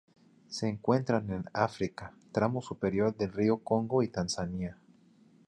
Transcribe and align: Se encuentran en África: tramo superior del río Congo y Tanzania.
Se 0.47 0.67
encuentran 0.67 1.29
en 1.29 1.45
África: 1.53 2.15
tramo 2.31 2.63
superior 2.63 3.15
del 3.15 3.31
río 3.33 3.59
Congo 3.59 4.01
y 4.01 4.07
Tanzania. 4.07 4.79